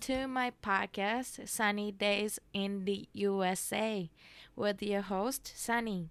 [0.00, 4.08] to my podcast, Sunny Days in the USA,
[4.56, 6.06] with your host, Sunny.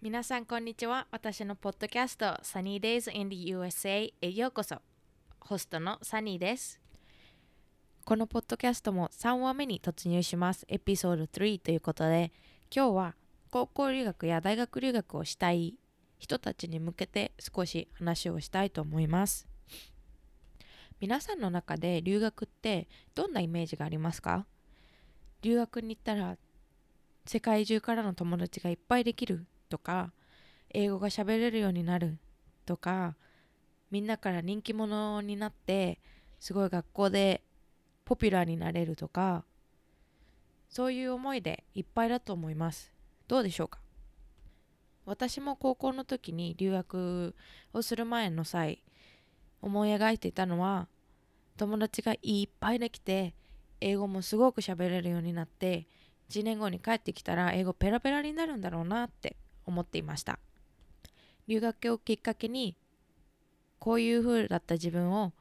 [0.00, 1.06] 皆さん、こんにちは。
[1.10, 4.76] 私のポッドキャスト、Sunny Days in the USA へようこそ。
[5.40, 6.80] ホストのサニーです。
[8.04, 10.64] このポッドキャストも3話目に突入します。
[10.68, 12.32] エピソード3ということで、
[12.74, 13.14] 今日は
[13.50, 15.74] 高校留学や大学留学をしたい
[16.18, 19.51] 人たちに向けて少し話をしたいと思います。
[21.02, 24.46] 皆さんの中で留学ってどんなイメージがありますか？
[25.42, 26.36] 留学に行ったら
[27.26, 30.12] 世界中からの友達がいっぱいできるとか
[30.70, 32.18] 英語が喋れるようになる
[32.66, 33.16] とか
[33.90, 35.98] みんなから人気者になって
[36.38, 37.42] すごい学校で
[38.04, 39.42] ポピュラーになれるとか
[40.68, 42.92] そういう思いでいっぱいだと思います。
[43.26, 43.80] どうでしょうか？
[45.04, 47.34] 私も高校の時に留学
[47.74, 48.84] をする前の際
[49.60, 50.86] 思い描いていたのは
[51.56, 53.34] 友達がいっぱいできて
[53.80, 55.86] 英語もすごく喋れるようになって
[56.30, 59.36] 1年後に帰ってきたら英語ペラペラになるんだろうなって
[59.66, 60.38] 思っていました。
[61.46, 62.76] 留学をきっかけに
[63.78, 65.32] こういう風だった自分を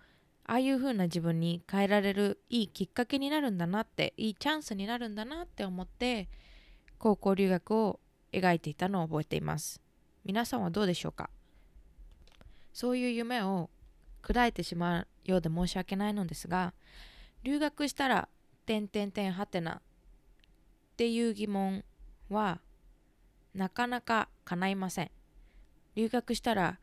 [0.46, 6.28] ああいう風な自分に変えられるいいきっかけになるんだなっていいチャンスになるんだなって思って
[6.98, 8.00] 高校留学を
[8.34, 9.80] 描いていたのを覚えています。
[10.26, 11.30] 皆さんはどうでしょうか？
[12.74, 13.70] そういう夢を
[14.24, 16.74] 砕いてしまようで申し訳ないのですが
[17.44, 18.28] 留学したら
[18.66, 19.82] 「てんてんてんはてな」っ
[20.98, 21.84] ていう疑問
[22.30, 22.60] は
[23.54, 25.12] なかなか叶いません。
[25.96, 26.80] 留学したら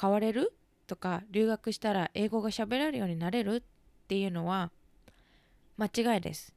[0.00, 0.52] 変われる
[0.86, 3.62] とか留学したら英語が喋れるようになれるっ
[4.06, 4.70] ていうのは
[5.76, 6.54] 間違いです。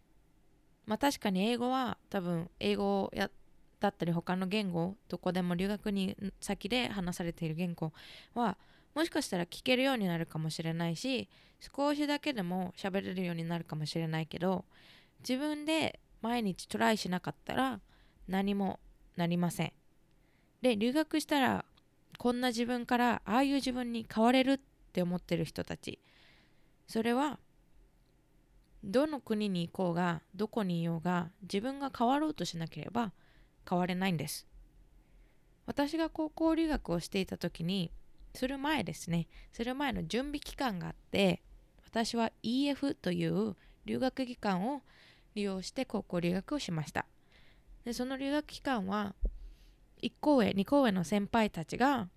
[0.86, 3.32] まあ確かに英語は多分英語や
[3.80, 7.92] だったり他の言語どこでも留学に先で話されている言語
[8.34, 8.58] は
[8.96, 11.30] もしかしたら聞けるようになるかもしれないし
[11.60, 14.66] 少しだけでも喋れるようになるかもしれないけど
[15.20, 17.80] 自分で毎日トライしなかったら
[18.28, 18.80] 何も
[19.16, 19.74] なりません。
[20.62, 21.66] で留学したら
[22.18, 24.60] こんな自分からああいう自分に変われるっ
[24.94, 26.00] て思ってる人たち
[26.88, 27.38] それは
[28.84, 33.12] どの国に行こうがどこにいようが自分が変わろうとしなければ
[33.70, 34.48] 変われないんです
[35.66, 37.92] 私が高校留学をしていた時に
[38.36, 39.28] する前ですね。
[39.52, 41.42] する前の準備期間があって
[41.86, 44.82] 私は EF という留学期間を
[45.36, 47.06] 利用して高校留学をしました。
[47.84, 49.16] でその留学期間は
[50.02, 52.10] 1校へ2校上の先輩たちが、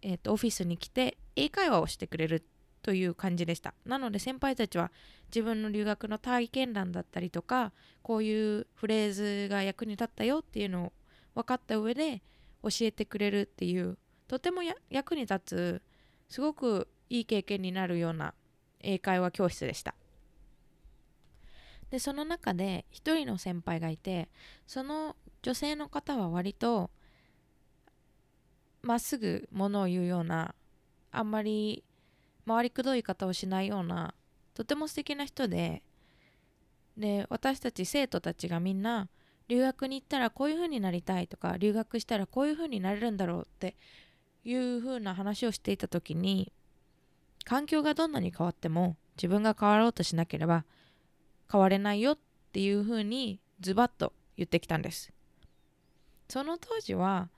[0.00, 2.44] えーと、オフィスに来て英会話をしてくれる
[2.82, 3.74] という感じでした。
[3.84, 4.90] なので先輩たちは
[5.26, 10.92] 自分の留学の体験談だったりとかこういうフレーズが役に立ったよっていうのを
[11.34, 12.22] 分かった上で
[12.62, 13.98] 教えてくれるっていう
[14.32, 15.82] とても役に立つ
[16.30, 18.32] すごくいい経験になるような
[18.80, 19.94] 英会話教室でした。
[21.90, 24.30] でその中で一人の先輩がいて
[24.66, 26.88] その女性の方は割と
[28.80, 30.54] まっすぐものを言うような
[31.10, 31.84] あんまり
[32.46, 34.14] 回りくどい方をしないような
[34.54, 35.82] とても素敵な人で
[36.96, 39.10] で私たち生徒たちがみんな
[39.48, 43.76] 留学に行ったらこういう風になりたいとか留学したらこういう風になれるんだろうって
[44.44, 46.52] いう風な話をしていた時に
[47.44, 50.64] 環境がどんなに変わっても自分が変わろうとしなければ
[51.50, 52.18] 変われないよっ
[52.52, 55.12] ていう風にズバッと言ってきたんです。
[56.28, 57.28] その当時は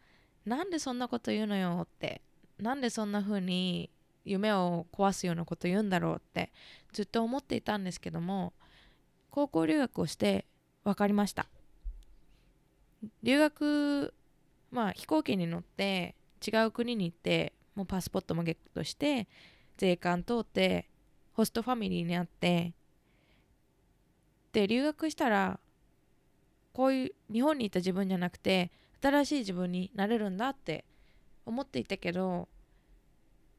[0.47, 2.23] なんでそんなこと言うのよって
[2.59, 3.91] なんでそんな風に
[4.25, 6.53] 夢を壊すようなこと言うんだろうって
[6.93, 8.53] ずっと思っていたんですけども
[9.31, 10.47] 高校留学をして
[10.85, 11.47] 分かりました。
[13.23, 14.15] 留学
[14.71, 16.15] まあ飛行機に乗って
[16.47, 19.29] 違う国に行ってもうパスポートもゲットして
[19.77, 20.89] 税関通って
[21.33, 22.73] ホストファミリーに会って
[24.53, 25.59] で留学したら
[26.73, 28.71] こういう日本にいた自分じゃなくて
[29.03, 30.85] 新しい自分になれるんだって
[31.47, 32.49] 思っていたけど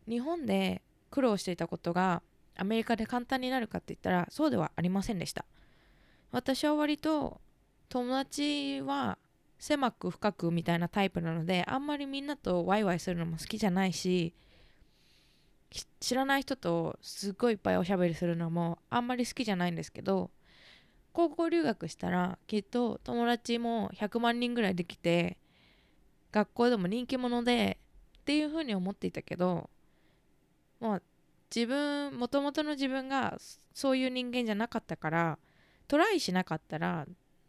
[0.08, 0.82] 日本で
[1.12, 2.22] 苦労していたことが
[2.58, 5.46] アメリカで簡単になるかって言ったらそうではありませんでした。
[6.32, 7.40] 私は割と
[7.90, 9.18] 友達は
[9.58, 14.34] 狭く深くみたいなタイプなのであんまりみんなとワイワイするのも好きじゃないし
[16.00, 20.30] 知らない人とすっごいいっぱいおしゃべりするのもあんまり好きじゃないんですけど
[21.12, 25.38] 高校留学したらきっと友達も100万人ぐらいできて
[26.32, 27.78] 学校でも人気者で
[28.20, 29.70] っていうふうに思っていたけど
[30.80, 31.02] まあ
[31.54, 33.38] 自分もともとの自分が
[33.74, 35.40] そういう人間じゃなかったから
[35.88, 37.06] トライしなかったら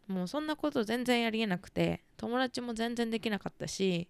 [0.07, 4.07] もうそんなこと全然やりえなくて友達も全然できなかったし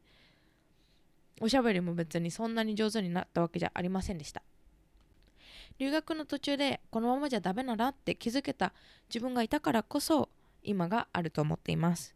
[1.42, 4.42] おしゃべりも別にそんなに上手になったわけじゃありませんでした。
[5.78, 8.74] 留学の途中でこのままじゃダメならって気づけた
[9.10, 10.30] 自分がいたからこそ
[10.64, 12.16] 今があると思っています。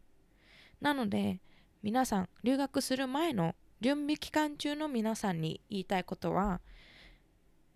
[0.80, 1.40] なので
[1.84, 6.62] 皆さん留学する前の準備期間中の皆さんに言いたいことは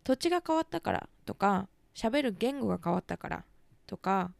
[0.03, 3.45] 土地が変わったからとか喋る言語が変わったから
[3.85, 4.31] とか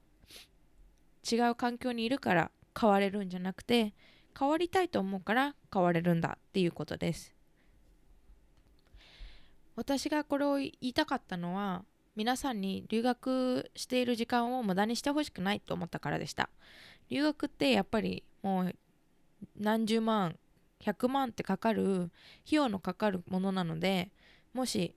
[1.30, 3.94] 違う環境にいるから変われるんじゃなくて
[4.38, 7.34] 変わりたいと思うから変われるんだっていうことです。
[9.76, 11.84] 私がこれを言いたかったのは
[12.16, 16.50] 皆さんに留学している時間を無駄にしてほしくないと思ったからでした。
[17.10, 18.76] 留学ってやっぱりもう
[19.58, 20.38] 何十万
[20.82, 22.12] 100万ってかかる費
[22.52, 24.12] 用のかかるものなので
[24.54, 24.96] もし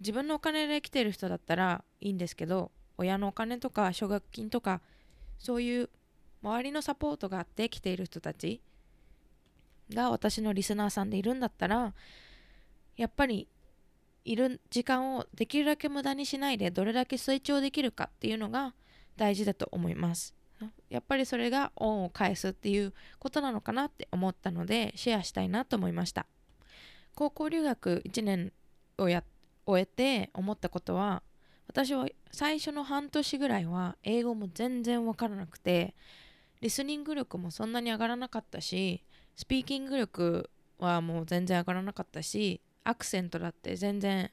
[0.00, 4.80] 自分のお金で来てる人だったらいいんですけど親のお金とか奨学金とか
[5.38, 5.90] そういう
[6.42, 8.60] 周りのサポートがあって来ている人たち
[9.92, 11.94] が私のリスナーさんでいるんだったら
[12.96, 13.48] やっぱり
[14.24, 18.74] いる時間をできるだけ無駄にしないでどれだけ成長できるかっていうのが
[19.16, 20.34] 大事だと思います。
[20.88, 26.26] やっぱりそれが恩を返すっていうことなのかなって思ったのでシェアしたいなと思いました。
[27.14, 28.52] 高校留学1年
[28.98, 29.24] をや
[29.66, 31.22] 終えて思ったことは
[31.66, 35.94] 私は最初の半年ぐらいは英語も全然わからなくて
[36.60, 39.02] リスニング力もそんなに上がらなかったし
[39.36, 44.30] スピーキング力はもう全然上がらなかったしアクセントだって全然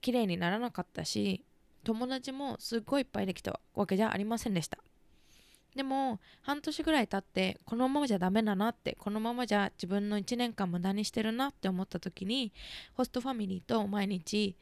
[0.00, 1.44] 綺麗にならなかったし
[1.82, 4.78] 友達もすっごいいっぱいできたわけじゃありませんでした。
[5.74, 12.52] でも半年ぐらい経ってこのままじゃダメだなってこのままじゃ自分の1年間無駄にしてるなって思った時に
[12.94, 14.54] ホストファミリーと毎日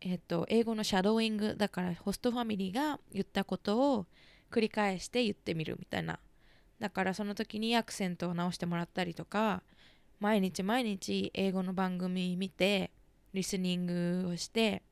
[0.00, 4.06] えっ、と英語のシャドーイングだからホストファミリーが言ったことを
[4.50, 6.18] 繰り返して言ってみるみたいな。
[6.78, 9.62] だからその時にアクセントを直してもらったりとか
[10.20, 12.92] 毎日毎日英語の番組見て
[13.34, 14.82] リスニングをして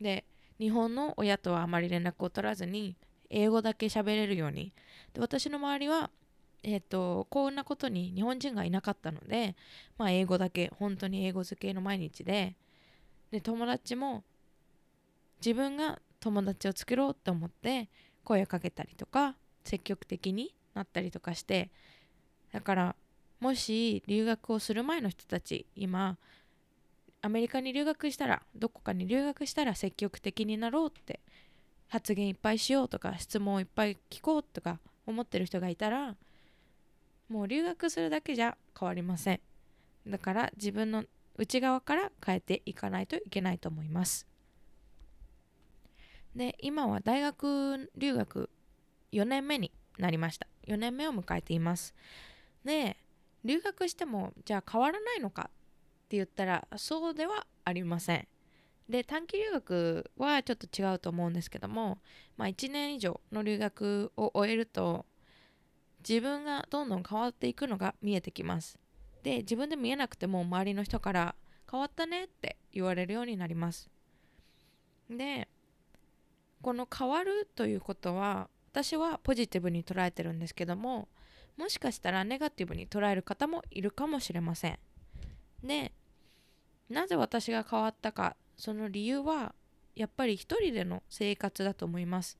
[0.00, 0.24] で
[0.58, 2.96] 日本の親とはあまり連絡を取らずに
[3.30, 4.72] 英語だけ喋れるように。
[5.12, 6.10] で私の周りは
[6.62, 9.56] えっ、ー、とこんなことに日本人がいなかったので
[9.98, 12.56] まあ英語だけ本当に英語漬けの毎日で
[13.34, 14.22] で友達も
[15.44, 17.88] 自分が友達を作ろうと思って
[18.22, 19.34] 声をかけたりとか
[19.64, 21.72] 積極的になったりとかして
[22.52, 22.96] だから
[23.40, 26.16] もし留学をする前の人たち今
[27.22, 31.18] アメリカに留学したらどこかに留学したら積極的になろうって
[31.88, 34.78] 発言いっぱいしようとか質問をいっぱい聞こうとか
[35.08, 36.14] 思ってる人がいたら
[37.28, 39.40] もう留学するだけじゃ変わりません。
[40.06, 41.04] だから自分の
[41.36, 44.26] 内側から変えていかないといけないと思います。
[46.34, 48.50] で今は大学留学
[49.12, 50.46] 4年目になりました。
[50.66, 51.94] 4年目を迎えています。
[52.64, 52.96] で
[53.44, 58.26] 留学してもじゃあ変わらないのかって言ったらそうではありません。
[58.88, 61.98] で短期留学はちょっと違うと思うんですけども、
[62.36, 65.06] まあ、1年以上の留学を終えると
[66.06, 68.78] 自分がどんどん変わっていくのが見えてきます。
[69.24, 71.34] で自分で見えなくても周りの人から
[71.68, 73.90] 変わったねって言われるようになります。
[75.10, 75.48] で
[76.62, 81.08] この変わるということは私はポジティブに捉えてるんですけども
[81.56, 84.78] もしかしたらネガティブに捉える方もいるかもしれません。
[85.62, 85.92] で
[86.90, 89.54] なぜ私が変わったかその理由は
[89.96, 92.38] やっぱり一人での生活だと思います。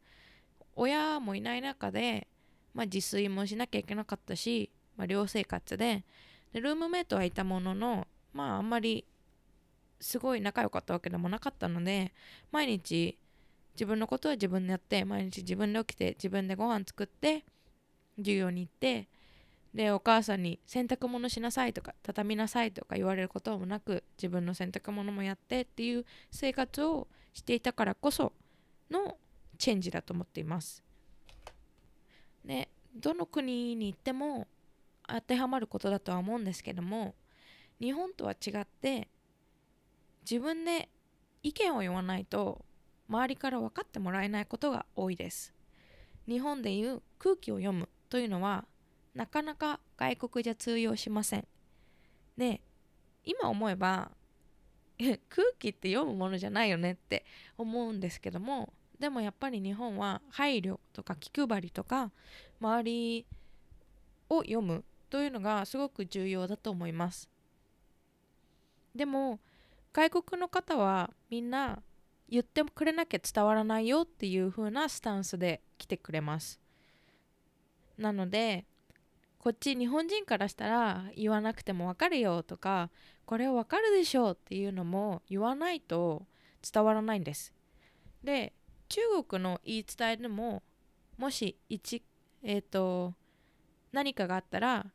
[0.76, 2.26] 親もいない中で、
[2.74, 6.04] まあ、自炊もしなきゃいけなかったし、まあ、寮生活で
[6.54, 9.04] でルームメイトはいたもののまああんまり
[10.00, 12.14] すごい仲良かったわけでもなかったので
[12.52, 13.18] 毎日
[13.74, 17.44] 自分のことは自分でやって毎日自分で起きて自分でご飯作って
[18.16, 19.08] 授業に行って
[19.74, 28.32] でお母さんに洗濯物しなさいとか畳みなさいとか言われることもなく自分の洗濯物もやってっていう生活をしていたからこそ
[28.88, 29.16] の
[29.58, 30.84] チェンジだと思っています。
[32.44, 34.46] でどの国に行っても
[35.06, 37.14] 当てはまることだとは思うんですけども
[37.80, 39.08] 日本とは違って
[40.28, 40.88] 自分で
[41.42, 42.64] 意見を言わないと
[43.08, 45.52] 周りから分かってもらえないことが多いです。
[46.26, 48.64] 日本でいう空気を読むというのは
[49.14, 51.46] なかなか外国じゃ通用しません。
[52.38, 52.62] で
[53.24, 54.10] 今思えば
[55.28, 57.24] 空気って読むものじゃないよねって
[57.58, 62.10] 思うんですけどもでもやっぱり日本は配慮とか気配りとか
[62.60, 63.26] 周り
[64.28, 67.28] を読むというのがすごく重要だと思います
[68.94, 69.40] でも
[69.92, 71.82] 外国の方はみんな
[72.28, 76.60] 言ってくれなきゃ伝わらないよっていう風なスタンスで来てくれます
[77.98, 78.64] なので
[79.38, 82.90] こっち日本人からしたら言わなくてもわかるよとか
[83.26, 86.26] これはわかるでしょうっていうのも言わないと
[86.72, 87.52] 伝わらないんです。
[88.22, 88.54] で
[88.88, 90.62] 中国の言い伝えでも
[91.18, 92.02] もし1、
[92.42, 93.14] えーと、
[93.94, 94.86] 何かがあったら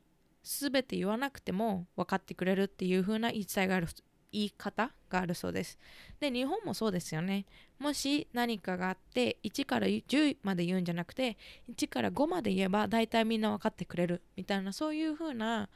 [0.44, 3.88] 全て言わなくても分かってくれるっていう風な言い伝えがある
[4.32, 5.80] 言い方があるそうです。
[6.20, 7.46] で日本もそうですよね。
[7.80, 11.38] もし何かがあって1から10まで言うんじゃなくて
[11.74, 15.70] 1から5まで言えば大体みんな分かってくれるみたいなそういう風な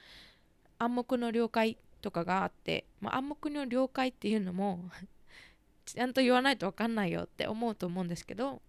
[0.77, 4.89] 暗黙の了解とかがあって、まあ、暗黙の了解っていうのも
[5.85, 8.61] ちゃんと言わないと分かんないよって思うと思うんですけど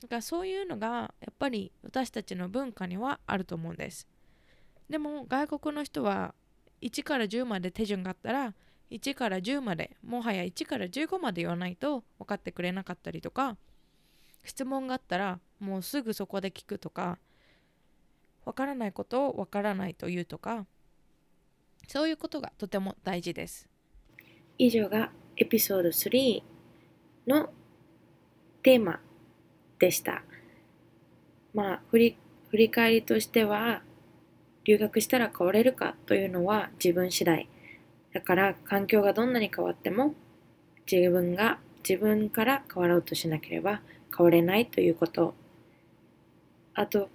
[0.00, 4.06] だからそういうのがやっぱり私たちの文化にはあると思うんです。
[4.88, 6.34] でも外国の人は
[6.80, 8.54] 1から10まで手順があったら
[8.90, 13.56] 1から10までもはや1から15まで言わないと分かってくれなかったりとか
[14.44, 17.18] 質問があったらもうすぐそこで聞くとか
[18.44, 20.64] 分からないことを分からないというとか
[21.86, 23.68] そういうことがとても大事です。
[24.58, 26.42] 以上がエピソード3
[27.26, 27.50] の
[28.62, 29.07] テーマ。
[29.78, 30.22] でした。
[31.54, 32.16] まあ、振り
[32.50, 33.82] 振り返りとしては、
[34.64, 37.48] 留学したら変われるかというのは自分次第。
[38.12, 40.14] だから環境がどんなに変わっても
[40.90, 41.58] 自分が
[41.88, 43.80] 自分から変わろうとしなければ
[44.16, 45.34] 変われないということ。
[46.74, 47.08] あと、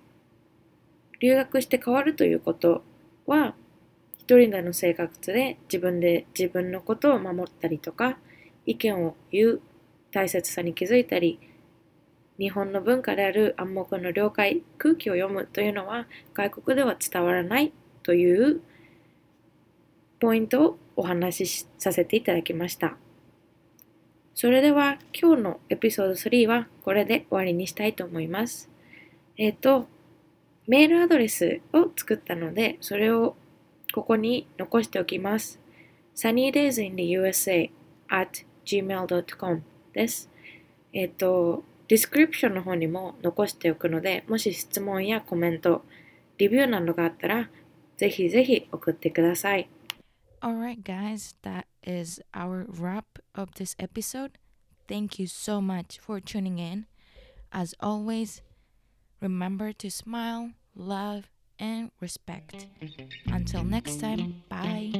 [1.20, 2.84] 留学して変わるということ
[3.26, 3.56] は
[4.18, 8.18] 一人での生活で自分で自分のことを守ったりとか
[8.66, 9.62] 意見を言う
[10.12, 11.40] 大切さに気づいたり
[12.40, 17.72] 日本の文化である暗黙の了解空気を読むというのは外国では伝わらない
[18.02, 18.62] という
[20.20, 22.96] ポイントをお話しさせていただきました
[24.36, 28.70] それでは今日のエピソード3はこれで終わりにしたいと思います
[29.38, 29.88] えっ、ー、と
[30.68, 33.36] メールアドレスを作ったのでそれを
[33.94, 35.60] ここに残しておきます。
[36.16, 37.70] sunnydaysintheusa
[38.10, 39.62] at gmail.com
[39.94, 40.32] です。
[40.94, 45.84] えっ、ー、と、ディスクリプションの方にも残しておくので、もし質問やコメント、
[46.38, 47.50] レビューなどがあったら、
[47.98, 49.70] ぜひぜひ送ってください。
[50.42, 54.32] Alright, guys, that is our wrap of this episode.
[54.88, 56.86] Thank you so much for tuning in.
[57.52, 58.42] As always,
[59.22, 62.68] remember to smile, love, and respect.
[63.28, 64.92] Until next time, bye.